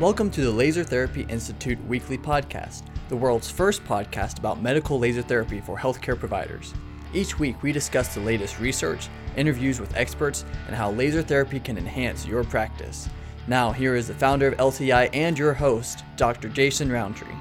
[0.00, 5.22] Welcome to the Laser Therapy Institute weekly podcast, the world's first podcast about medical laser
[5.22, 6.74] therapy for healthcare providers.
[7.12, 11.78] Each week, we discuss the latest research, interviews with experts, and how laser therapy can
[11.78, 13.08] enhance your practice.
[13.46, 16.48] Now, here is the founder of LTI and your host, Dr.
[16.48, 17.36] Jason Roundtree.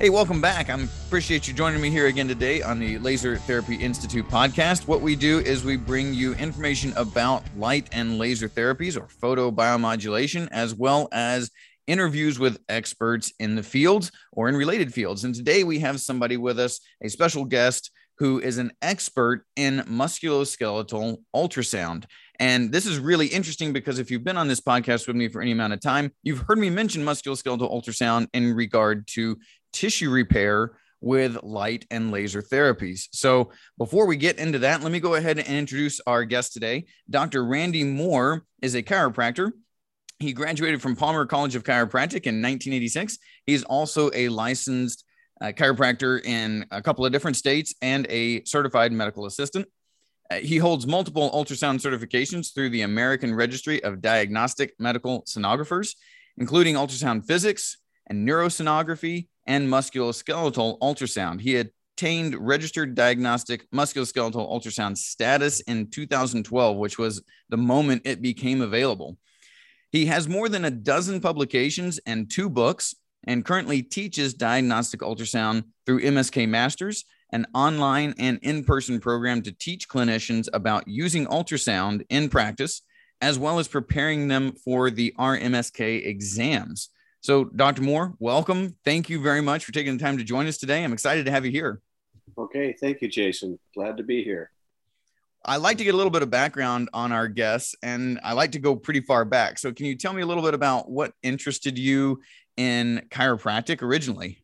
[0.00, 0.70] Hey, welcome back.
[0.70, 4.88] I appreciate you joining me here again today on the Laser Therapy Institute podcast.
[4.88, 10.48] What we do is we bring you information about light and laser therapies or photobiomodulation,
[10.52, 11.50] as well as
[11.86, 15.24] interviews with experts in the fields or in related fields.
[15.24, 19.80] And today we have somebody with us, a special guest who is an expert in
[19.80, 22.04] musculoskeletal ultrasound.
[22.38, 25.42] And this is really interesting because if you've been on this podcast with me for
[25.42, 29.38] any amount of time, you've heard me mention musculoskeletal ultrasound in regard to
[29.72, 33.08] tissue repair with light and laser therapies.
[33.12, 36.86] So, before we get into that, let me go ahead and introduce our guest today.
[37.08, 37.44] Dr.
[37.44, 39.52] Randy Moore is a chiropractor.
[40.18, 43.18] He graduated from Palmer College of Chiropractic in 1986.
[43.46, 45.04] He's also a licensed
[45.40, 49.66] uh, chiropractor in a couple of different states and a certified medical assistant.
[50.30, 55.94] Uh, he holds multiple ultrasound certifications through the American Registry of Diagnostic Medical Sonographers,
[56.36, 61.40] including ultrasound physics and neurosonography and musculoskeletal ultrasound.
[61.40, 68.60] He attained registered diagnostic musculoskeletal ultrasound status in 2012, which was the moment it became
[68.60, 69.18] available.
[69.90, 72.94] He has more than a dozen publications and two books,
[73.24, 79.50] and currently teaches diagnostic ultrasound through MSK Masters, an online and in person program to
[79.50, 82.82] teach clinicians about using ultrasound in practice,
[83.20, 86.90] as well as preparing them for the RMSK exams.
[87.22, 87.82] So, Dr.
[87.82, 88.76] Moore, welcome.
[88.82, 90.82] Thank you very much for taking the time to join us today.
[90.82, 91.82] I'm excited to have you here.
[92.38, 92.74] Okay.
[92.80, 93.58] Thank you, Jason.
[93.74, 94.50] Glad to be here.
[95.44, 98.52] I like to get a little bit of background on our guests, and I like
[98.52, 99.58] to go pretty far back.
[99.58, 102.20] So, can you tell me a little bit about what interested you
[102.56, 104.42] in chiropractic originally?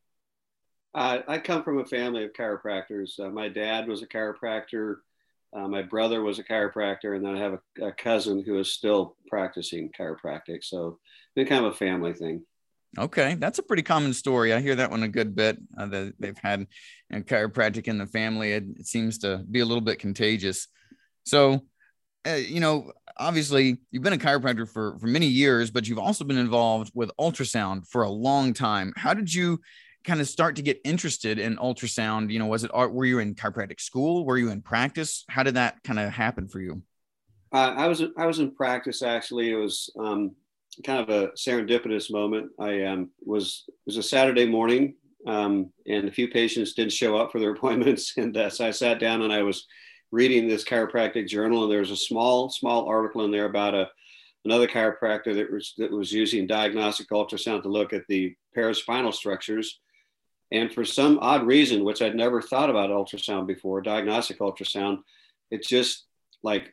[0.95, 3.19] Uh, I come from a family of chiropractors.
[3.19, 4.97] Uh, my dad was a chiropractor.
[5.55, 8.73] Uh, my brother was a chiropractor, and then I have a, a cousin who is
[8.73, 10.63] still practicing chiropractic.
[10.63, 10.99] So,
[11.35, 12.43] it's kind of a family thing.
[12.99, 14.53] Okay, that's a pretty common story.
[14.53, 15.59] I hear that one a good bit.
[15.77, 16.67] Uh, they've had
[17.11, 18.53] know, chiropractic in the family.
[18.53, 20.69] It, it, seems to be a little bit contagious.
[21.25, 21.61] So,
[22.27, 26.25] uh, you know, obviously you've been a chiropractor for for many years, but you've also
[26.25, 28.93] been involved with ultrasound for a long time.
[28.97, 29.61] How did you
[30.05, 32.31] kind of start to get interested in ultrasound?
[32.31, 32.95] You know, was it art?
[32.95, 34.25] were you in chiropractic school?
[34.25, 35.25] Were you in practice?
[35.29, 36.83] How did that kind of happen for you?
[37.53, 39.51] Uh, I was I was in practice actually.
[39.51, 40.35] It was um,
[40.85, 42.51] kind of a serendipitous moment.
[42.59, 44.95] I um, was it was a Saturday morning,
[45.27, 48.71] um, and a few patients didn't show up for their appointments, and uh, so I
[48.71, 49.67] sat down and I was
[50.11, 53.89] reading this chiropractic journal, and there was a small small article in there about a
[54.45, 59.81] another chiropractor that was that was using diagnostic ultrasound to look at the paraspinal structures.
[60.53, 64.99] And for some odd reason, which I'd never thought about ultrasound before, diagnostic ultrasound,
[65.51, 66.07] it just
[66.45, 66.73] like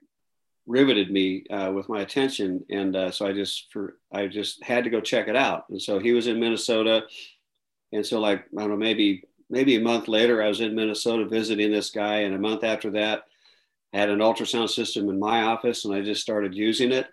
[0.65, 4.83] riveted me uh, with my attention, and uh, so I just for I just had
[4.85, 5.65] to go check it out.
[5.69, 7.03] And so he was in Minnesota,
[7.91, 11.25] and so like I don't know maybe maybe a month later I was in Minnesota
[11.25, 13.23] visiting this guy, and a month after that
[13.93, 17.07] I had an ultrasound system in my office, and I just started using it,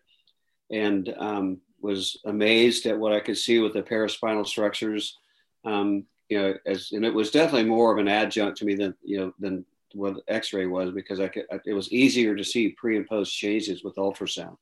[0.71, 5.19] and um, was amazed at what I could see with the paraspinal structures.
[5.65, 8.95] Um, you know, as and it was definitely more of an adjunct to me than
[9.03, 9.65] you know than
[9.95, 11.47] what X-ray was because I could.
[11.65, 14.57] It was easier to see pre and post changes with ultrasound.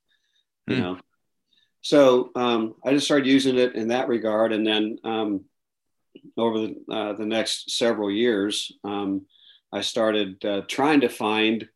[0.66, 0.80] You mm.
[0.80, 0.98] know,
[1.80, 5.44] so um, I just started using it in that regard, and then um,
[6.36, 9.26] over the, uh, the next several years, um,
[9.72, 11.68] I started uh, trying to find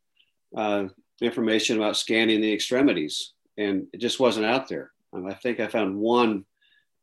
[0.55, 0.85] uh,
[1.21, 4.91] information about scanning the extremities, and it just wasn't out there.
[5.13, 6.45] Um, I think I found one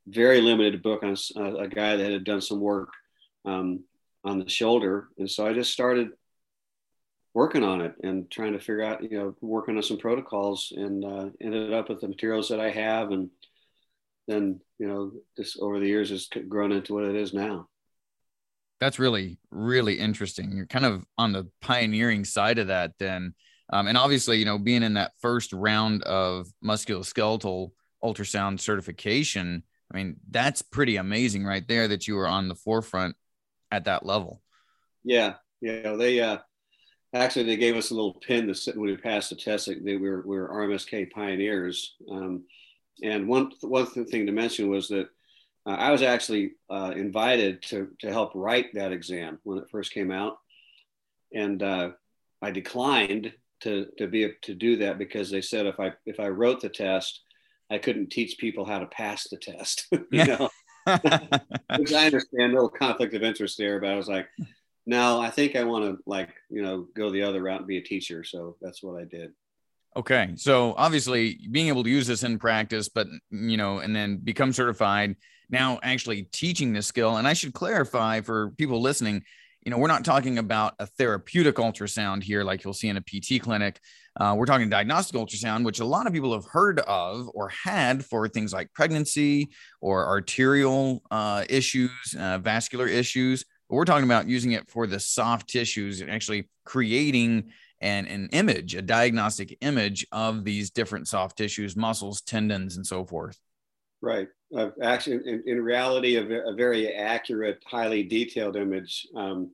[0.06, 2.92] very limited book on a, uh, a guy that had done some work
[3.44, 3.84] um,
[4.24, 6.10] on the shoulder, and so I just started
[7.34, 11.04] working on it and trying to figure out, you know, working on some protocols and
[11.04, 13.10] uh, ended up with the materials that I have.
[13.10, 13.30] And
[14.26, 17.68] then, you know, this over the years has grown into what it is now.
[18.80, 20.52] That's really, really interesting.
[20.52, 23.34] You're kind of on the pioneering side of that then.
[23.72, 27.70] Um, and obviously, you know, being in that first round of musculoskeletal
[28.02, 29.62] ultrasound certification,
[29.92, 33.14] I mean, that's pretty amazing right there that you were on the forefront
[33.70, 34.42] at that level.
[35.04, 35.34] Yeah.
[35.60, 35.94] Yeah.
[35.94, 36.38] They, uh,
[37.14, 39.96] actually they gave us a little pin sit when we passed the test that we
[39.96, 41.94] were, we were RMSK pioneers.
[42.10, 42.44] Um,
[43.02, 45.08] and one, one thing to mention was that
[45.66, 49.92] uh, I was actually uh, invited to, to help write that exam when it first
[49.92, 50.38] came out.
[51.34, 51.90] And uh,
[52.42, 56.28] I declined to, to be to do that because they said if I if I
[56.28, 57.20] wrote the test,
[57.70, 59.86] I couldn't teach people how to pass the test.
[60.10, 60.48] you know,
[60.86, 64.28] which I understand, a little conflict of interest there, but I was like,
[64.86, 67.78] no, I think I want to like you know go the other route and be
[67.78, 68.24] a teacher.
[68.24, 69.32] So that's what I did.
[69.96, 74.18] Okay, so obviously being able to use this in practice, but you know, and then
[74.18, 75.16] become certified.
[75.48, 79.24] Now, actually teaching this skill, and I should clarify for people listening
[79.64, 83.00] you know, we're not talking about a therapeutic ultrasound here, like you'll see in a
[83.00, 83.80] PT clinic.
[84.18, 88.04] Uh, we're talking diagnostic ultrasound, which a lot of people have heard of or had
[88.04, 89.50] for things like pregnancy
[89.80, 93.44] or arterial uh, issues, uh, vascular issues.
[93.70, 98.28] But we're talking about using it for the soft tissues and actually creating an, an
[98.32, 103.38] image, a diagnostic image of these different soft tissues, muscles, tendons, and so forth.
[104.02, 104.26] Right.
[104.54, 109.06] Uh, actually, in, in reality, a, a, very accurate, highly detailed image.
[109.14, 109.52] Um,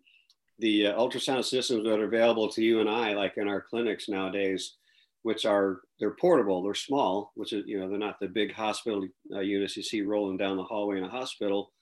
[0.61, 4.09] the uh, ultrasound systems that are available to you and I, like in our clinics
[4.09, 4.77] nowadays,
[5.25, 9.07] which are they're portable, they're small, which is you know they're not the big hospital
[9.35, 11.73] uh, units you see rolling down the hallway in a hospital.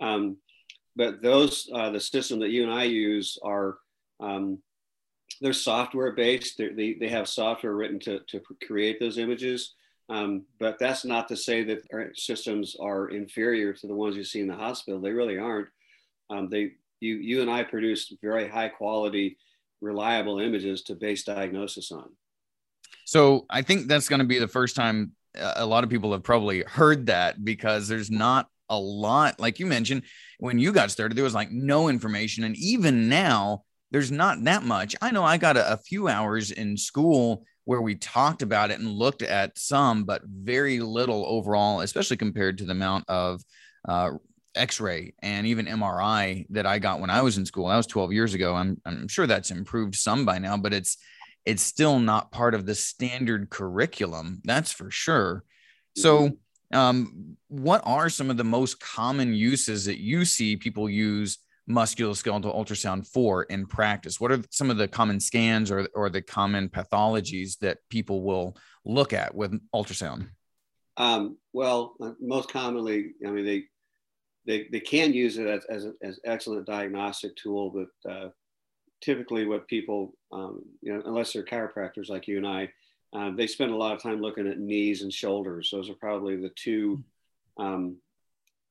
[0.00, 0.38] Um,
[0.96, 3.78] but those uh, the system that you and I use are
[4.20, 4.58] um,
[5.40, 6.58] they're software based.
[6.58, 9.74] They're, they they have software written to to create those images.
[10.08, 14.24] Um, but that's not to say that our systems are inferior to the ones you
[14.24, 15.00] see in the hospital.
[15.00, 15.68] They really aren't.
[16.28, 19.38] Um, they, you, you and I produce very high quality,
[19.80, 22.10] reliable images to base diagnosis on.
[23.06, 26.22] So I think that's going to be the first time a lot of people have
[26.22, 30.02] probably heard that because there's not a lot, like you mentioned,
[30.38, 32.44] when you got started, there was like no information.
[32.44, 34.96] And even now, there's not that much.
[35.02, 38.80] I know I got a, a few hours in school where we talked about it
[38.80, 43.42] and looked at some, but very little overall, especially compared to the amount of
[43.86, 44.12] uh,
[44.54, 47.68] X-ray and even MRI that I got when I was in school.
[47.68, 48.54] That was 12 years ago.
[48.54, 50.96] I'm I'm sure that's improved some by now, but it's
[51.44, 54.40] it's still not part of the standard curriculum.
[54.44, 55.44] That's for sure.
[55.96, 56.34] So, mm-hmm.
[56.72, 61.38] Um, what are some of the most common uses that you see people use
[61.68, 64.20] musculoskeletal ultrasound for in practice?
[64.20, 68.56] What are some of the common scans or, or the common pathologies that people will
[68.84, 70.28] look at with ultrasound?
[70.96, 73.64] Um, well, uh, most commonly, I mean, they
[74.44, 78.28] they, they can use it as, as, as excellent diagnostic tool, but uh,
[79.00, 82.68] typically what people, um, you know, unless they're chiropractors like you and I,
[83.12, 85.70] uh, they spend a lot of time looking at knees and shoulders.
[85.70, 87.02] Those are probably the two
[87.58, 87.96] um,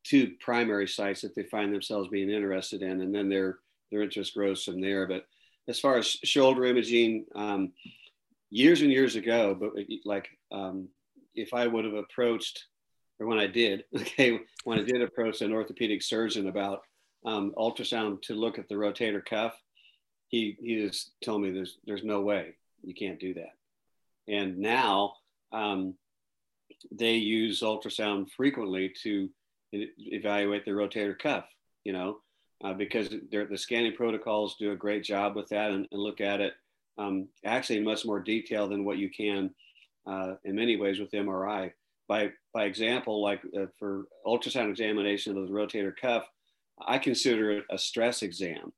[0.03, 3.59] two primary sites that they find themselves being interested in, and then their
[3.91, 5.05] their interest grows from there.
[5.07, 5.25] But
[5.67, 7.73] as far as shoulder imaging, um,
[8.49, 9.73] years and years ago, but
[10.05, 10.89] like um,
[11.35, 12.65] if I would have approached,
[13.19, 16.81] or when I did, okay, when I did approach an orthopedic surgeon about
[17.25, 19.53] um, ultrasound to look at the rotator cuff,
[20.29, 23.51] he he just told me there's there's no way you can't do that.
[24.31, 25.13] And now
[25.51, 25.95] um,
[26.91, 29.29] they use ultrasound frequently to
[29.73, 31.45] evaluate the rotator cuff,
[31.83, 32.17] you know,
[32.63, 36.41] uh, because the scanning protocols do a great job with that and, and look at
[36.41, 36.53] it
[36.97, 39.49] um, actually in much more detail than what you can
[40.07, 41.71] uh, in many ways with MRI.
[42.07, 46.23] By, by example, like uh, for ultrasound examination of the rotator cuff,
[46.85, 48.73] I consider it a stress exam.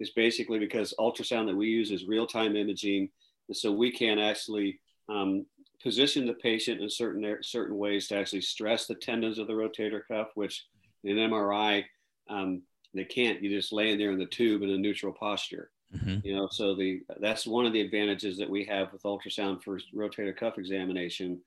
[0.00, 3.08] It's basically because ultrasound that we use is real-time imaging,
[3.48, 5.46] and so we can actually um,
[5.82, 10.00] position the patient in certain certain ways to actually stress the tendons of the rotator
[10.06, 10.66] cuff, which
[11.04, 11.84] in MRI
[12.28, 12.62] um,
[12.94, 13.42] they can't.
[13.42, 15.70] You just lay in there in the tube in a neutral posture.
[15.94, 16.26] Mm-hmm.
[16.26, 19.80] You know, so the that's one of the advantages that we have with ultrasound for
[19.94, 21.40] rotator cuff examination.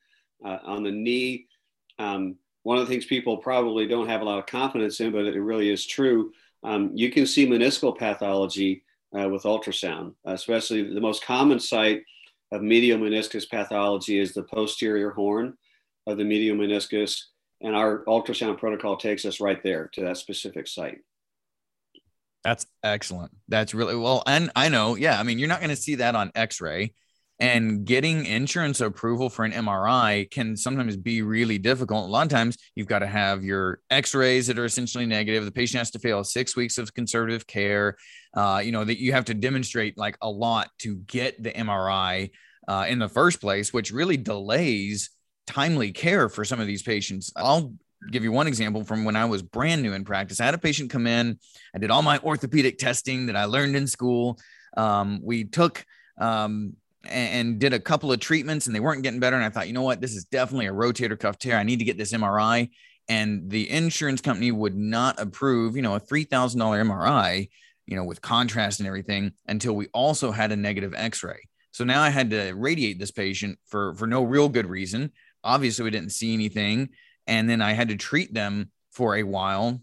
[0.43, 1.45] Uh, on the knee,
[1.99, 5.25] um, one of the things people probably don't have a lot of confidence in, but
[5.25, 6.31] it really is true.
[6.63, 8.83] Um, you can see meniscal pathology
[9.15, 12.03] uh, with ultrasound, especially the most common site
[12.51, 15.57] of medial meniscus pathology is the posterior horn
[16.07, 17.21] of the medial meniscus.
[17.61, 20.99] And our ultrasound protocol takes us right there to that specific site.
[22.43, 23.31] That's excellent.
[23.47, 24.23] That's really well.
[24.25, 26.93] And I know, yeah, I mean, you're not going to see that on x ray.
[27.41, 32.05] And getting insurance approval for an MRI can sometimes be really difficult.
[32.05, 35.43] A lot of times you've got to have your x rays that are essentially negative.
[35.43, 37.97] The patient has to fail six weeks of conservative care.
[38.35, 42.29] Uh, you know, that you have to demonstrate like a lot to get the MRI
[42.67, 45.09] uh, in the first place, which really delays
[45.47, 47.33] timely care for some of these patients.
[47.35, 47.73] I'll
[48.11, 50.39] give you one example from when I was brand new in practice.
[50.39, 51.39] I had a patient come in.
[51.73, 54.39] I did all my orthopedic testing that I learned in school.
[54.77, 55.83] Um, we took
[56.19, 59.35] um, and did a couple of treatments and they weren't getting better.
[59.35, 61.57] And I thought, you know what, this is definitely a rotator cuff tear.
[61.57, 62.69] I need to get this MRI.
[63.07, 67.49] And the insurance company would not approve, you know, a $3,000 MRI,
[67.87, 71.39] you know, with contrast and everything until we also had a negative x ray.
[71.71, 75.11] So now I had to radiate this patient for, for no real good reason.
[75.43, 76.89] obviously we didn't see anything.
[77.27, 79.81] And then I had to treat them for a while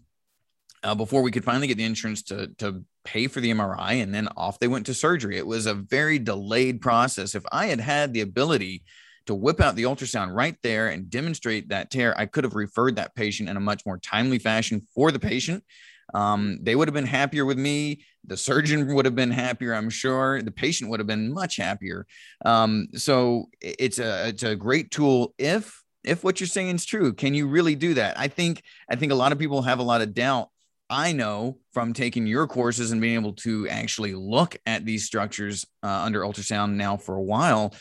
[0.83, 4.01] uh, before we could finally get the insurance to, to pay for the MRI.
[4.01, 5.37] And then off they went to surgery.
[5.37, 7.35] It was a very delayed process.
[7.35, 8.83] If I had had the ability
[9.25, 12.95] to whip out the ultrasound right there and demonstrate that tear, I could have referred
[12.95, 15.63] that patient in a much more timely fashion for the patient.
[16.13, 18.03] Um, they would have been happier with me.
[18.25, 20.41] The surgeon would have been happier, I'm sure.
[20.41, 22.07] The patient would have been much happier.
[22.43, 27.13] Um, so it's a it's a great tool if if what you're saying is true.
[27.13, 28.19] Can you really do that?
[28.19, 30.49] I think I think a lot of people have a lot of doubt
[30.89, 35.65] I know from taking your courses and being able to actually look at these structures
[35.83, 37.75] uh, under ultrasound now for a while,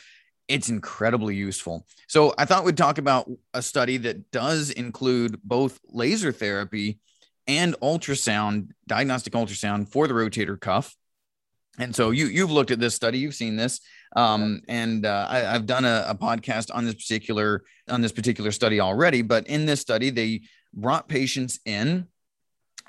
[0.46, 1.86] it's incredibly useful.
[2.06, 6.98] So I thought we'd talk about a study that does include both laser therapy
[7.46, 10.94] and ultrasound, diagnostic ultrasound for the rotator cuff.
[11.78, 13.80] And so you you've looked at this study, you've seen this,
[14.16, 18.50] um, and uh, I, have done a, a podcast on this particular on this particular
[18.50, 19.22] study already.
[19.22, 20.42] But in this study, they
[20.74, 22.08] brought patients in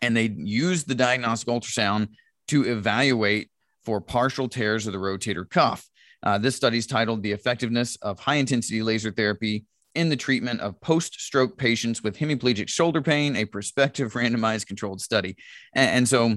[0.01, 2.10] and they used the diagnostic ultrasound
[2.48, 3.50] to evaluate
[3.84, 5.88] for partial tears of the rotator cuff.
[6.22, 9.65] Uh, this study is titled The Effectiveness of High Intensity Laser Therapy
[9.96, 15.01] in the Treatment of Post Stroke Patients with Hemiplegic Shoulder Pain, a prospective randomized controlled
[15.01, 15.38] study.
[15.74, 16.36] And, and so,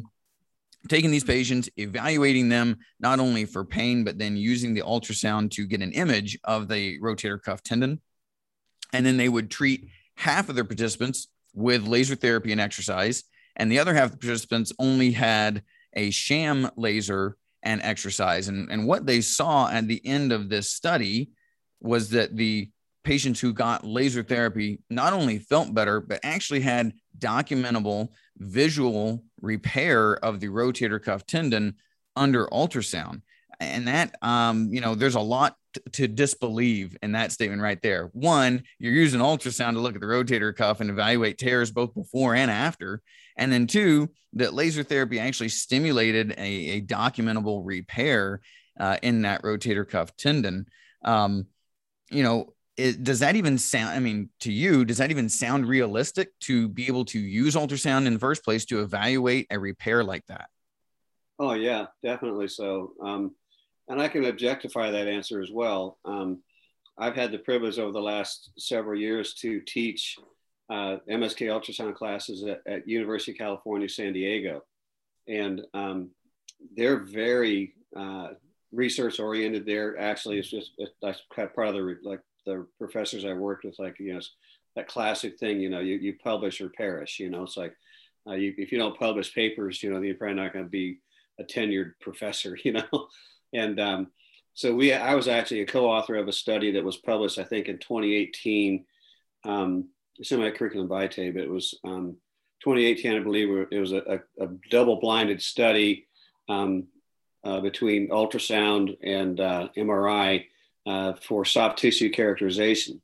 [0.88, 5.66] taking these patients, evaluating them not only for pain, but then using the ultrasound to
[5.66, 8.00] get an image of the rotator cuff tendon.
[8.92, 13.25] And then they would treat half of their participants with laser therapy and exercise
[13.56, 15.62] and the other half of the participants only had
[15.94, 18.49] a sham laser and exercise.
[18.49, 21.30] And, and what they saw at the end of this study
[21.80, 22.71] was that the
[23.04, 30.14] patients who got laser therapy not only felt better, but actually had documentable visual repair
[30.25, 31.75] of the rotator cuff tendon
[32.16, 33.23] under ultrasound.
[33.61, 35.56] And that, um, you know, there's a lot
[35.92, 38.11] to disbelieve in that statement right there.
[38.12, 42.35] One, you're using ultrasound to look at the rotator cuff and evaluate tears both before
[42.35, 43.02] and after.
[43.36, 48.40] And then two, that laser therapy actually stimulated a, a documentable repair
[48.78, 50.66] uh, in that rotator cuff tendon.
[51.04, 51.46] Um,
[52.10, 53.90] you know, it, does that even sound?
[53.90, 58.06] I mean, to you, does that even sound realistic to be able to use ultrasound
[58.06, 60.48] in the first place to evaluate a repair like that?
[61.38, 62.92] Oh yeah, definitely so.
[63.02, 63.34] Um,
[63.88, 65.98] and I can objectify that answer as well.
[66.04, 66.42] Um,
[66.96, 70.16] I've had the privilege over the last several years to teach
[70.72, 74.62] uh, MSK ultrasound classes at, at, University of California, San Diego,
[75.28, 76.10] and um,
[76.74, 78.28] they're very uh,
[78.72, 79.66] research oriented.
[79.66, 80.70] There actually, it's just
[81.02, 84.20] that's part of the like the professors I worked with, like you know
[84.74, 87.20] that classic thing, you know, you, you publish or perish.
[87.20, 87.74] You know, it's like
[88.26, 91.00] uh, you, if you don't publish papers, you know, you're probably not going to be
[91.38, 92.56] a tenured professor.
[92.64, 93.08] You know,
[93.52, 94.06] and um,
[94.54, 97.68] so we, I was actually a co-author of a study that was published, I think,
[97.68, 98.86] in 2018.
[99.44, 99.88] Um,
[100.33, 102.16] my curriculum vitae, but it was um,
[102.64, 103.66] 2018, I believe.
[103.71, 106.07] It was a, a, a double-blinded study
[106.49, 106.85] um,
[107.45, 110.47] uh, between ultrasound and uh, MRI
[110.87, 113.00] uh, for soft tissue characterization,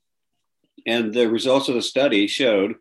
[0.87, 2.77] and the results of the study showed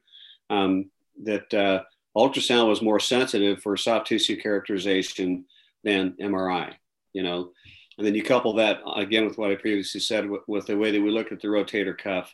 [0.49, 0.89] um,
[1.23, 1.83] that uh,
[2.15, 5.45] ultrasound was more sensitive for soft tissue characterization
[5.83, 6.75] than MRI
[7.17, 7.49] you know.
[7.97, 10.91] And then you couple that again with what I previously said with, with the way
[10.91, 12.33] that we look at the rotator cuff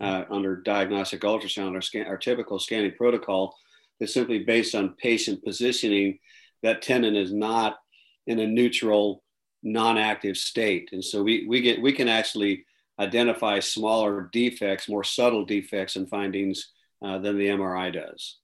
[0.00, 3.56] uh, under diagnostic ultrasound, our, scan, our typical scanning protocol
[4.00, 6.18] is simply based on patient positioning.
[6.62, 7.78] That tendon is not
[8.26, 9.22] in a neutral,
[9.62, 12.64] non-active state, and so we we get we can actually
[12.98, 16.72] identify smaller defects, more subtle defects and findings
[17.04, 18.38] uh, than the MRI does.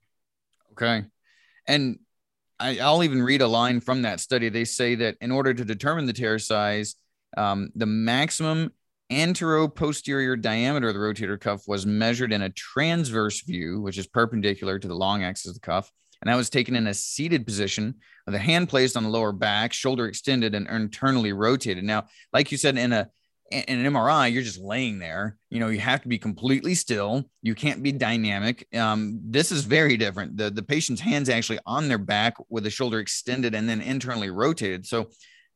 [0.72, 1.04] Okay,
[1.66, 1.98] and
[2.60, 4.48] I, will even read a line from that study.
[4.48, 6.94] They say that in order to determine the tear size,
[7.36, 8.72] um, the maximum
[9.10, 14.78] antero-posterior diameter of the rotator cuff was measured in a transverse view, which is perpendicular
[14.78, 15.90] to the long axis of the cuff.
[16.22, 19.32] And that was taken in a seated position with a hand placed on the lower
[19.32, 21.84] back, shoulder extended and internally rotated.
[21.84, 23.10] Now, like you said, in a
[23.50, 25.36] in an MRI, you're just laying there.
[25.50, 27.24] You know, you have to be completely still.
[27.42, 28.66] You can't be dynamic.
[28.74, 30.36] Um, this is very different.
[30.38, 34.30] The the patient's hands actually on their back with the shoulder extended and then internally
[34.30, 34.86] rotated.
[34.86, 35.10] So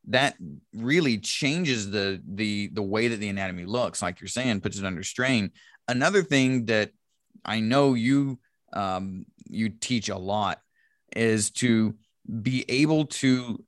[0.09, 0.37] that
[0.75, 4.03] really changes the the the way that the anatomy looks.
[4.03, 5.53] Like you're saying, puts it under strain.
[5.87, 6.91] Another thing that
[7.45, 8.39] I know you
[8.73, 10.61] um, you teach a lot
[11.17, 11.95] is to
[12.43, 13.65] be able to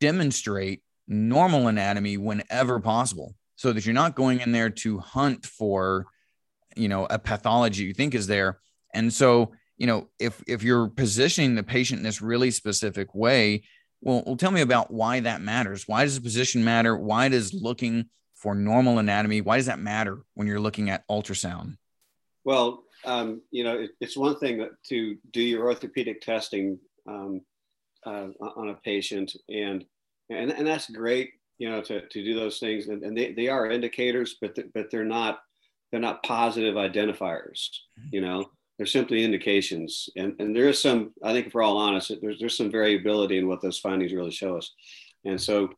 [0.00, 6.06] demonstrate normal anatomy whenever possible so that you're not going in there to hunt for
[6.76, 8.60] you know a pathology you think is there
[8.94, 13.62] and so you know if if you're positioning the patient in this really specific way
[14.00, 17.54] well, well tell me about why that matters why does the position matter why does
[17.54, 19.40] looking for normal anatomy?
[19.40, 21.76] Why does that matter when you're looking at ultrasound?
[22.44, 27.42] Well, um, you know, it, it's one thing to do your orthopedic testing um,
[28.06, 29.84] uh, on a patient, and
[30.30, 31.30] and and that's great.
[31.58, 34.68] You know, to, to do those things, and, and they, they are indicators, but th-
[34.72, 35.40] but they're not
[35.90, 37.70] they're not positive identifiers.
[37.98, 38.08] Mm-hmm.
[38.12, 41.12] You know, they're simply indications, and and there is some.
[41.22, 44.30] I think, if we're all honest, there's there's some variability in what those findings really
[44.30, 44.72] show us,
[45.24, 45.70] and so.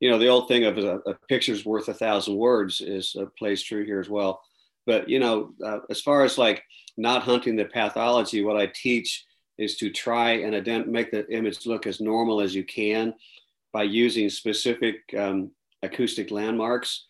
[0.00, 3.26] You know the old thing of a, a picture's worth a thousand words is uh,
[3.38, 4.42] plays true here as well.
[4.86, 6.62] But you know, uh, as far as like
[6.96, 9.24] not hunting the pathology, what I teach
[9.56, 13.14] is to try and ident- make the image look as normal as you can
[13.72, 15.50] by using specific um,
[15.82, 17.06] acoustic landmarks.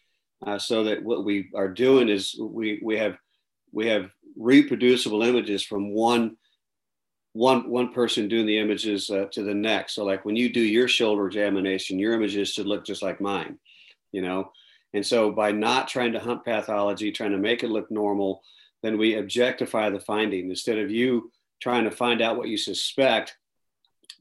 [0.47, 3.17] Uh, so that what we are doing is we we have
[3.73, 6.37] we have reproducible images from one
[7.33, 9.95] one one person doing the images uh, to the next.
[9.95, 13.59] So like when you do your shoulder examination, your images should look just like mine,
[14.13, 14.53] you know.
[14.93, 18.43] And so by not trying to hunt pathology, trying to make it look normal,
[18.83, 20.49] then we objectify the finding.
[20.49, 23.37] Instead of you trying to find out what you suspect,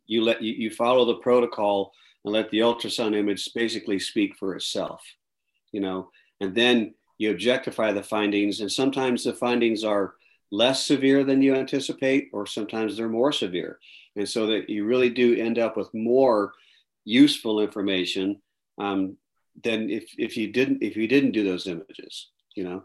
[0.08, 1.94] you let you, you follow the protocol
[2.26, 5.04] and let the ultrasound image basically speak for itself,
[5.72, 6.10] you know,
[6.42, 8.60] and then you objectify the findings.
[8.60, 10.16] And sometimes the findings are
[10.52, 13.80] less severe than you anticipate, or sometimes they're more severe.
[14.16, 16.54] And so that you really do end up with more
[17.06, 18.42] useful information
[18.78, 19.18] um,
[19.62, 22.84] than if, if you didn't if you didn't do those images you know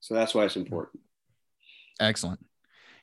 [0.00, 1.02] so that's why it's important
[2.00, 2.40] excellent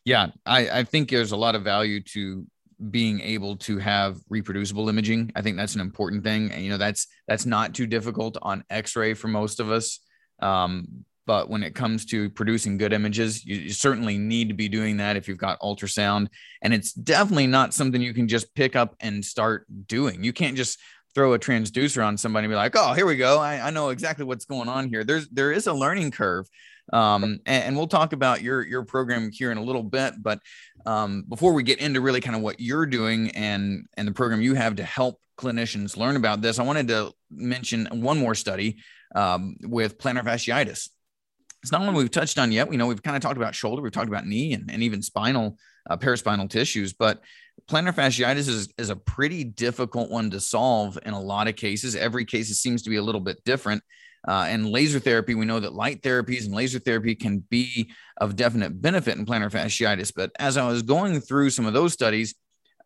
[0.03, 2.45] yeah i i think there's a lot of value to
[2.89, 6.77] being able to have reproducible imaging i think that's an important thing and you know
[6.77, 9.99] that's that's not too difficult on x-ray for most of us
[10.41, 10.87] um,
[11.25, 14.97] but when it comes to producing good images you, you, certainly need to be doing
[14.97, 16.27] that if you've got ultrasound
[16.61, 20.55] and it's definitely not something you can just pick up and start doing you can't
[20.55, 20.79] just
[21.15, 23.39] throw a transducer on somebody and be like, oh, here we go.
[23.39, 25.03] I, I know exactly what's going on here.
[25.03, 26.47] There's there is a learning curve.
[26.91, 30.15] Um, and, and, we'll talk about your your program here in a little bit.
[30.21, 30.39] But
[30.85, 34.41] um, before we get into really kind of what you're doing and and the program
[34.41, 38.77] you have to help clinicians learn about this, I wanted to mention one more study
[39.15, 40.89] um, with plantar fasciitis.
[41.61, 42.69] It's not one we've touched on yet.
[42.69, 45.01] We know we've kind of talked about shoulder, we've talked about knee, and, and even
[45.01, 45.57] spinal
[45.89, 47.21] uh, paraspinal tissues, but
[47.69, 51.95] plantar fasciitis is, is a pretty difficult one to solve in a lot of cases.
[51.95, 53.83] Every case seems to be a little bit different.
[54.27, 58.35] Uh, and laser therapy, we know that light therapies and laser therapy can be of
[58.35, 60.13] definite benefit in plantar fasciitis.
[60.13, 62.35] But as I was going through some of those studies,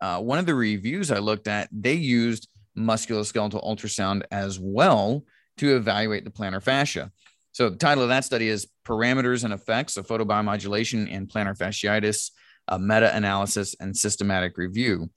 [0.00, 5.24] uh, one of the reviews I looked at, they used musculoskeletal ultrasound as well
[5.56, 7.10] to evaluate the plantar fascia.
[7.52, 12.30] So the title of that study is Parameters and Effects of Photobiomodulation in Plantar Fasciitis
[12.68, 15.10] a meta-analysis and systematic review.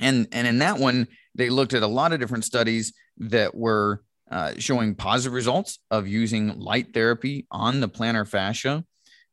[0.00, 4.02] And, and in that one, they looked at a lot of different studies that were
[4.32, 8.82] uh, showing positive results of using light therapy on the plantar fascia,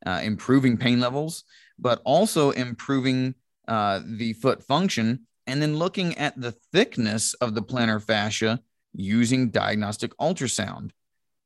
[0.04, 1.44] uh, improving pain levels,
[1.78, 3.34] but also improving
[3.66, 8.60] uh, the foot function, and then looking at the thickness of the plantar fascia
[8.92, 10.90] using diagnostic ultrasound.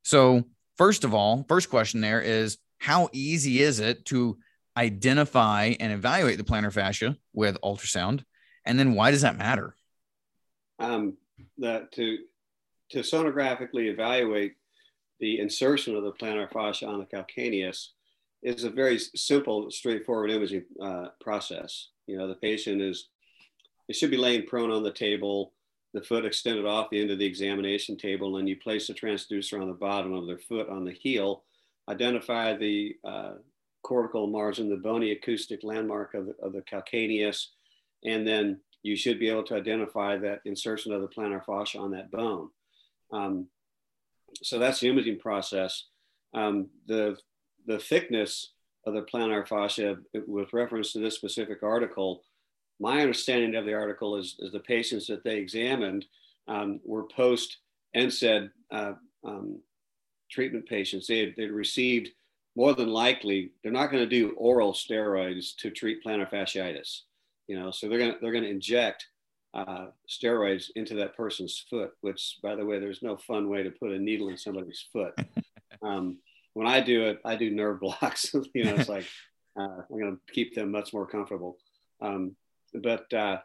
[0.03, 0.43] So,
[0.77, 4.37] first of all, first question there is how easy is it to
[4.75, 8.25] identify and evaluate the plantar fascia with ultrasound?
[8.65, 9.75] And then why does that matter?
[10.77, 11.15] Um,
[11.59, 12.17] that to
[12.95, 14.55] to sonographically evaluate
[15.19, 17.89] the insertion of the plantar fascia on the calcaneus
[18.41, 21.89] is a very simple, straightforward imaging uh, process.
[22.07, 23.09] You know, the patient is
[23.89, 25.51] it should be laying prone on the table,
[25.93, 29.61] the foot extended off the end of the examination table, and you place the transducer
[29.61, 31.43] on the bottom of their foot on the heel,
[31.89, 33.33] identify the uh,
[33.83, 37.47] cortical margin, the bony acoustic landmark of of the calcaneus,
[38.05, 41.91] and then you should be able to identify that insertion of the plantar fascia on
[41.91, 42.49] that bone.
[43.11, 43.47] Um,
[44.41, 45.85] so that's the imaging process.
[46.33, 47.17] Um, the,
[47.65, 48.51] the thickness
[48.85, 52.23] of the plantar fascia, with reference to this specific article,
[52.79, 56.05] my understanding of the article is, is the patients that they examined
[56.47, 57.57] um, were post
[57.95, 58.93] NSAID uh,
[59.25, 59.59] um,
[60.29, 61.07] treatment patients.
[61.07, 62.09] They had, they'd received
[62.55, 67.01] more than likely they're not going to do oral steroids to treat plantar fasciitis.
[67.47, 69.07] You know, so they're going to they're going to inject
[69.55, 71.93] uh, steroids into that person's foot.
[72.01, 75.13] Which, by the way, there's no fun way to put a needle in somebody's foot.
[75.81, 76.19] Um,
[76.53, 78.33] when I do it, I do nerve blocks.
[78.53, 79.05] you know, it's like
[79.59, 81.57] uh, I'm going to keep them much more comfortable.
[82.01, 82.35] Um,
[82.73, 83.39] but uh,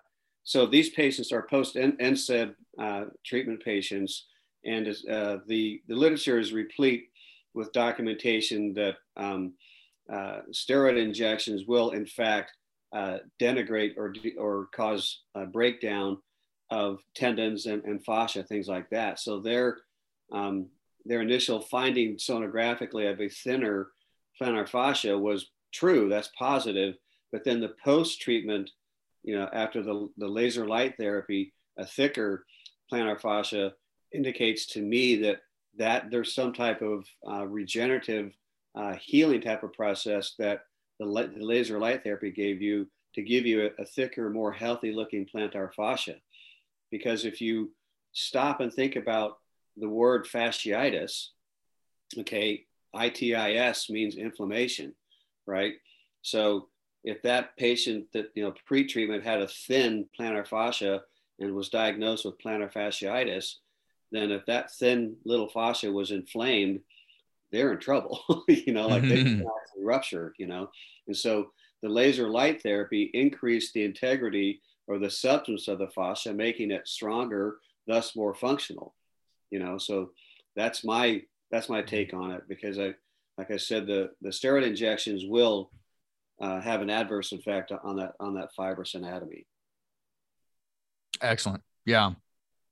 [0.45, 4.27] so these patients are post NSAID uh, treatment patients,
[4.65, 7.09] and uh, the the literature is replete
[7.55, 9.55] with documentation that um,
[10.13, 12.53] uh, steroid injections will in fact
[12.93, 16.19] uh, denigrate or, or cause a breakdown
[16.71, 19.19] of tendons and, and fascia, things like that.
[19.19, 19.79] So they're
[20.33, 20.69] um,
[21.05, 23.89] their initial finding sonographically of a thinner
[24.41, 26.09] plantar fascia was true.
[26.09, 26.95] That's positive.
[27.33, 28.71] But then the post treatment,
[29.23, 32.45] you know, after the, the laser light therapy, a thicker
[32.93, 33.73] plantar fascia
[34.13, 35.41] indicates to me that
[35.79, 38.33] that there's some type of uh, regenerative
[38.75, 40.63] uh, healing type of process that
[41.01, 44.93] the, the, laser light therapy gave you to give you a, a thicker, more healthy
[44.93, 46.17] looking plantar fascia.
[46.91, 47.73] Because if you
[48.13, 49.39] stop and think about
[49.77, 51.29] the word fasciitis,
[52.19, 54.95] okay, ITIS means inflammation,
[55.47, 55.75] right?
[56.23, 56.69] So
[57.03, 61.03] if that patient that you know pre-treatment had a thin plantar fascia
[61.39, 63.55] and was diagnosed with plantar fasciitis,
[64.13, 66.81] then if that thin little fascia was inflamed,
[67.53, 68.21] they're in trouble.
[68.49, 69.47] you know, like they can
[69.79, 70.35] rupture.
[70.39, 70.71] You know,
[71.07, 71.51] and so
[71.83, 76.87] the laser light therapy increased the integrity or the substance of the fascia, making it
[76.87, 78.95] stronger, thus more functional.
[79.51, 80.11] You know, so
[80.57, 82.95] that's my that's my take on it because I,
[83.39, 85.71] like I said, the the steroid injections will
[86.41, 89.47] uh, have an adverse effect on that on that fibrous anatomy.
[91.21, 91.63] Excellent.
[91.85, 92.13] Yeah.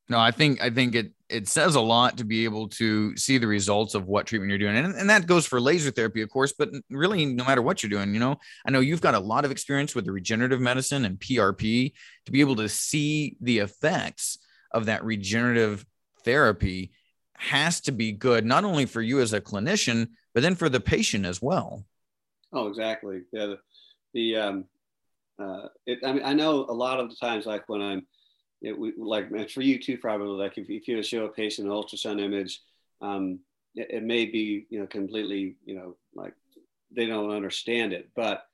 [0.09, 3.37] No, I think I think it it says a lot to be able to see
[3.37, 6.31] the results of what treatment you're doing, and, and that goes for laser therapy, of
[6.31, 6.55] course.
[6.57, 9.45] But really, no matter what you're doing, you know, I know you've got a lot
[9.45, 11.93] of experience with the regenerative medicine and PRP
[12.25, 14.39] to be able to see the effects
[14.73, 15.85] of that regenerative
[16.25, 16.93] therapy
[17.35, 20.81] has to be good, not only for you as a clinician, but then for the
[20.81, 21.85] patient as well.
[22.53, 23.23] Oh, exactly.
[23.33, 23.47] Yeah.
[23.47, 23.59] The,
[24.15, 24.65] the um,
[25.39, 28.07] uh, it, I mean, I know a lot of the times, like when I'm,
[28.61, 31.75] it, we, like for you too, probably like if, if you show a patient an
[31.75, 32.61] ultrasound image,
[33.01, 33.41] um,
[33.75, 36.35] it, it, may be, you know, completely, you know, like
[36.95, 38.09] they don't understand it.
[38.17, 38.45] But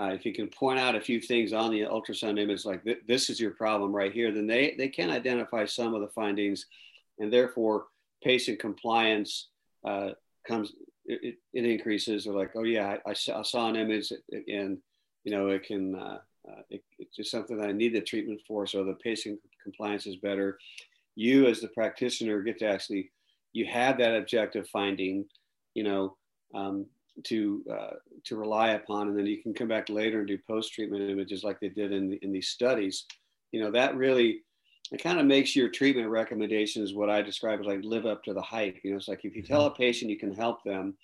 [0.00, 3.02] uh, if you can point out a few things on the ultrasound image, like th-
[3.06, 6.66] this is your problem right here, then they, they can identify some of the findings.
[7.18, 7.86] And therefore
[8.22, 9.48] patient compliance
[9.86, 10.10] uh,
[10.46, 10.72] comes
[11.04, 12.26] it, it, increases.
[12.26, 14.78] Or like oh yeah I, I, saw, I saw an image and
[15.24, 18.40] you know it can uh, uh, it, it's just something that I need the treatment
[18.46, 18.66] for.
[18.66, 20.58] So the patient compliance is better
[21.14, 23.10] you as the practitioner get to actually
[23.52, 25.24] you have that objective finding
[25.74, 26.16] you know
[26.54, 26.86] um,
[27.24, 27.94] to uh,
[28.24, 31.44] to rely upon and then you can come back later and do post treatment images
[31.44, 33.04] like they did in the, in these studies
[33.50, 34.42] you know that really
[34.92, 38.34] it kind of makes your treatment recommendations what I describe as like live up to
[38.34, 38.78] the hype.
[38.84, 39.82] You know, it's like if you tell a mm-hmm.
[39.82, 40.94] patient you can help them,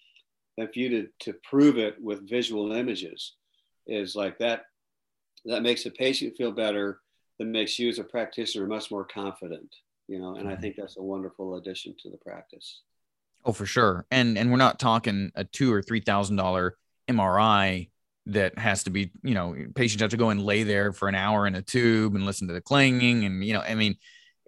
[0.59, 3.35] then for you to, to prove it with visual images
[3.87, 4.65] is like that,
[5.47, 7.01] that makes the patient feel better,
[7.39, 9.75] that makes you as a practitioner much more confident,
[10.09, 10.63] you know, and I mm-hmm.
[10.63, 12.83] think that's a wonderful addition to the practice.
[13.45, 14.07] Oh, for sure.
[14.11, 16.77] And and we're not talking a two or three thousand dollar
[17.09, 17.89] MRI
[18.27, 21.15] that has to be, you know, patients have to go and lay there for an
[21.15, 23.25] hour in a tube and listen to the clanging.
[23.25, 23.97] And, you know, I mean,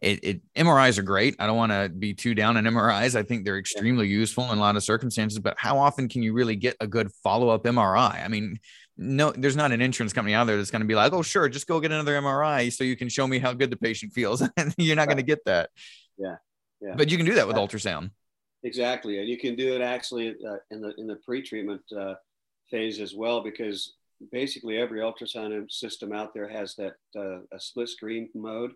[0.02, 1.36] it, it MRIs are great.
[1.38, 3.14] I don't want to be too down on MRIs.
[3.14, 6.32] I think they're extremely useful in a lot of circumstances, but how often can you
[6.32, 8.22] really get a good follow up MRI?
[8.22, 8.58] I mean,
[9.00, 11.48] no, there's not an insurance company out there that's going to be like, oh, sure,
[11.48, 14.42] just go get another MRI so you can show me how good the patient feels.
[14.58, 15.08] and you're not right.
[15.08, 15.70] going to get that.
[16.18, 16.36] Yeah.
[16.82, 16.94] Yeah.
[16.96, 18.10] But you can do that with ultrasound.
[18.62, 19.18] Exactly.
[19.18, 22.14] And you can do it actually uh, in the, in the pre-treatment uh,
[22.70, 23.94] phase as well because
[24.30, 28.72] basically every ultrasound system out there has that uh, a split screen mode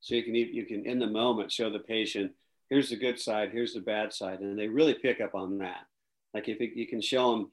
[0.00, 2.32] so you can you can in the moment show the patient
[2.68, 5.86] here's the good side here's the bad side and they really pick up on that
[6.34, 7.50] like if it, you can show them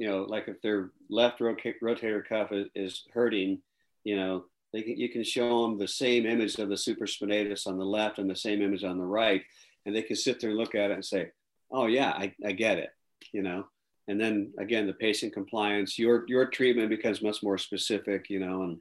[0.00, 3.60] you know like if their left rotator cuff is, hurting
[4.02, 7.78] you know they can, you can show them the same image of the supraspinatus on
[7.78, 9.42] the left and the same image on the right
[9.84, 11.30] and they can sit there and look at it and say
[11.70, 12.90] oh yeah i, I get it
[13.32, 13.66] you know?
[14.08, 18.62] And then again the patient compliance your your treatment becomes much more specific you know
[18.62, 18.78] and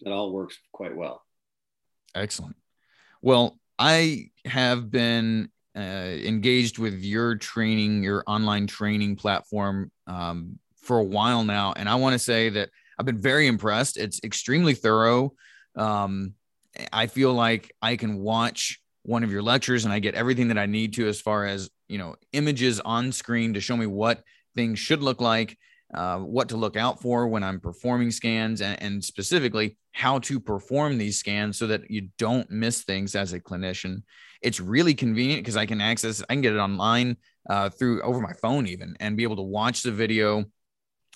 [0.00, 1.22] it all works quite well.
[2.14, 2.54] Excellent.
[3.20, 10.98] Well i have been uh, engaged with your training your online training platform um, for
[10.98, 11.72] a while now.
[11.76, 13.96] And i want to say that i've been very impressed.
[13.96, 15.34] It's extremely thorough.
[15.76, 16.34] Um,
[16.92, 20.58] i feel like i can watch one of your lectures and I get everything that
[20.58, 24.22] I need to as far as, you know, images on screen to show me what
[24.54, 25.56] things should look like,
[25.94, 30.38] uh, what to look out for when I'm performing scans, and, and, specifically how to
[30.38, 34.02] perform these scans so that you don't miss things as a clinician.
[34.42, 37.16] It's really convenient because I can access, I can get it online
[37.48, 40.44] uh, through over my phone even, and be able to watch the video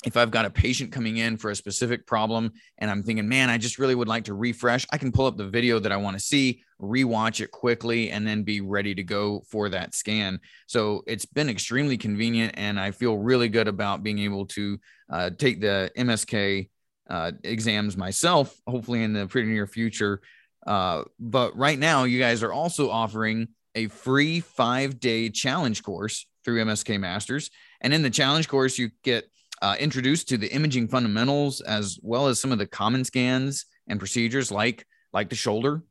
[0.04, 3.50] if I've got a patient coming in for a specific problem and I'm thinking, man,
[3.50, 5.96] I just really would like to refresh, I can pull up the video that I
[5.96, 10.40] want to see, rewatch it quickly, and then be ready to go for that scan.
[10.66, 14.78] So it's been extremely convenient, and I feel really good about being able to
[15.10, 16.68] uh, take the MSK
[17.08, 20.20] uh, exams myself, hopefully in the pretty near future.
[20.66, 26.26] Uh, but right now, you guys are also offering a free five day challenge course
[26.44, 27.50] through MSK Masters.
[27.80, 29.28] And in the challenge course, you get
[29.62, 33.98] uh, introduced to the imaging fundamentals as well as some of the common scans and
[33.98, 35.82] procedures like like the shoulder.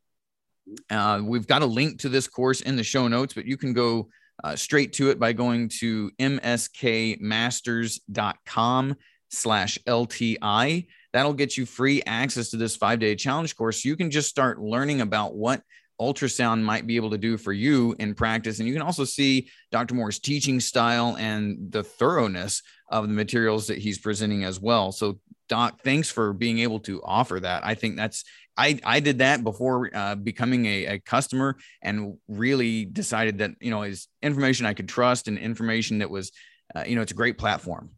[0.90, 3.74] Uh, we've got a link to this course in the show notes, but you can
[3.74, 4.10] go
[4.44, 8.96] uh, straight to it by going to mskmasters.com
[9.30, 10.88] slash LTI.
[11.14, 13.86] That'll get you free access to this five day challenge course.
[13.86, 15.62] You can just start learning about what
[16.00, 18.58] ultrasound might be able to do for you in practice.
[18.58, 19.94] And you can also see Dr.
[19.94, 24.92] Moore's teaching style and the thoroughness of the materials that he's presenting as well.
[24.92, 27.66] So, Doc, thanks for being able to offer that.
[27.66, 28.24] I think that's
[28.58, 33.72] I, I did that before uh, becoming a, a, customer and really decided that you
[33.72, 36.32] know is information I could trust and information that was
[36.76, 37.92] uh, you know it's a great platform.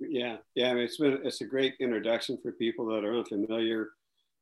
[0.00, 3.90] Yeah, yeah, I mean, it's been it's a great introduction for people that are unfamiliar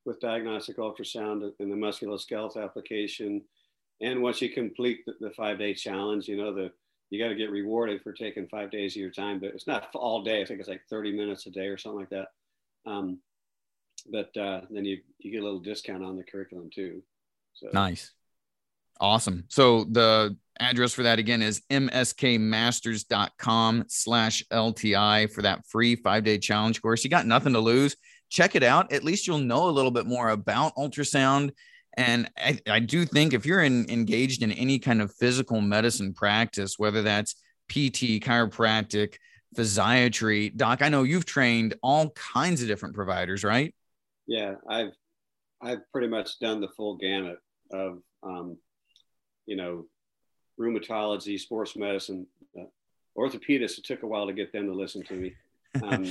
[0.05, 3.43] with diagnostic ultrasound in the musculoskeletal application.
[4.01, 6.71] And once you complete the, the five day challenge, you know, the
[7.11, 9.89] you got to get rewarded for taking five days of your time, but it's not
[9.95, 10.41] all day.
[10.43, 12.29] I think it's like 30 minutes a day or something like that.
[12.85, 13.21] Um,
[14.11, 17.03] but uh, then you, you get a little discount on the curriculum too.
[17.55, 17.69] So.
[17.73, 18.13] Nice.
[19.01, 19.45] Awesome.
[19.49, 26.39] So the address for that again is mskmasters.com slash LTI for that free five day
[26.39, 27.05] challenge course.
[27.05, 27.95] You got nothing to lose
[28.29, 28.93] check it out.
[28.93, 31.51] At least you'll know a little bit more about ultrasound.
[31.97, 36.13] And I, I do think if you're in, engaged in any kind of physical medicine
[36.13, 37.35] practice, whether that's
[37.69, 39.15] PT, chiropractic,
[39.57, 43.75] physiatry, doc, I know you've trained all kinds of different providers, right?
[44.27, 44.93] Yeah, I've
[45.63, 47.39] I've pretty much done the full gamut
[47.73, 48.59] of um,
[49.47, 49.87] you know
[50.61, 52.27] rheumatology, sports medicine,
[52.59, 52.65] uh,
[53.17, 53.79] orthopedists.
[53.79, 55.35] It took a while to get them to listen to me.
[55.83, 56.11] Um,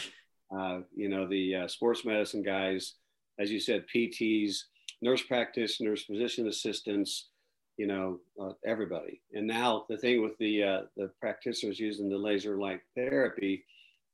[0.56, 2.94] uh, you know, the uh, sports medicine guys,
[3.40, 4.58] as you said, PTs,
[5.02, 7.30] nurse practitioners, physician assistants,
[7.78, 9.22] you know, uh, everybody.
[9.34, 13.66] And now the thing with the uh, the practitioners using the laser light therapy,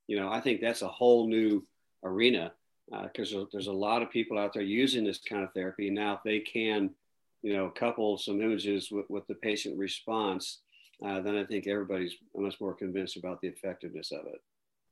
[0.08, 1.65] you know, I think that's a whole new
[2.04, 2.54] arena
[3.04, 5.89] because uh, there's a lot of people out there using this kind of therapy.
[5.89, 6.89] Now, if they can,
[7.41, 10.60] you know, couple some images with, with the patient response,
[11.06, 14.41] uh, then I think everybody's much more convinced about the effectiveness of it.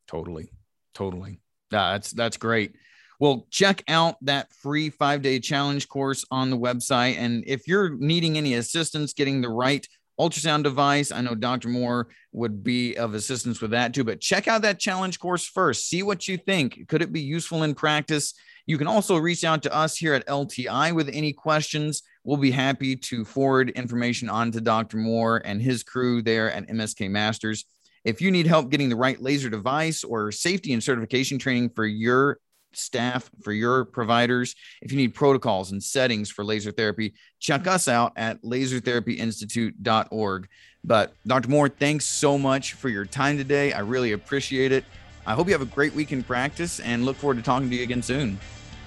[0.08, 0.50] Totally.
[0.94, 1.40] Totally.
[1.72, 2.76] Yeah, that's that's great.
[3.20, 7.18] Well, check out that free five day challenge course on the website.
[7.18, 9.86] And if you're needing any assistance getting the right
[10.18, 11.68] ultrasound device, I know Dr.
[11.68, 14.06] Moore would be of assistance with that too.
[14.06, 15.90] But check out that challenge course first.
[15.90, 16.88] See what you think.
[16.88, 18.34] Could it be useful in practice?
[18.66, 22.04] You can also reach out to us here at LTI with any questions.
[22.24, 24.98] We'll be happy to forward information on to Dr.
[24.98, 27.66] Moore and his crew there at MSK Masters.
[28.06, 31.86] If you need help getting the right laser device or safety and certification training for
[31.86, 32.40] your
[32.74, 37.88] staff, for your providers, if you need protocols and settings for laser therapy, check us
[37.88, 40.48] out at lasertherapyinstitute.org.
[40.84, 41.50] But Dr.
[41.50, 43.74] Moore, thanks so much for your time today.
[43.74, 44.86] I really appreciate it.
[45.26, 47.76] I hope you have a great week in practice and look forward to talking to
[47.76, 48.40] you again soon.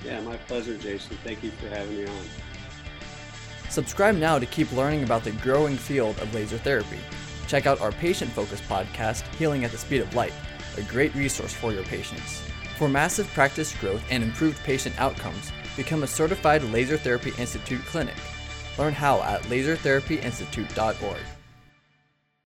[0.04, 1.16] Yeah, my pleasure, Jason.
[1.22, 2.24] Thank you for having me on.
[3.70, 6.98] Subscribe now to keep learning about the growing field of laser therapy.
[7.46, 10.32] Check out our patient focused podcast, Healing at the Speed of Light,
[10.76, 12.42] a great resource for your patients.
[12.82, 18.16] For massive practice growth and improved patient outcomes, become a certified Laser Therapy Institute clinic.
[18.76, 21.20] Learn how at lasertherapyinstitute.org.